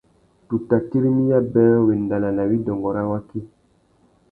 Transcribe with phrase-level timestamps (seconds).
[0.47, 3.39] Tu tà tirimiya being wendana na widôngô râ waki.